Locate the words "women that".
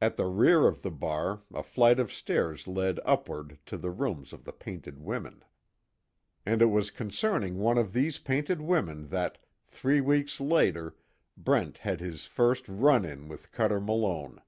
8.62-9.38